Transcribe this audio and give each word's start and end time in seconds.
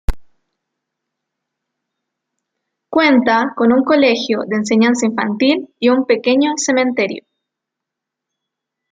Cuenta 2.89 3.53
con 3.55 3.71
un 3.71 3.83
colegio 3.83 4.39
de 4.47 4.55
enseñanza 4.55 5.05
infantil 5.05 5.75
y 5.77 5.89
un 5.89 6.07
pequeño 6.07 6.53
cementerio. 6.57 7.23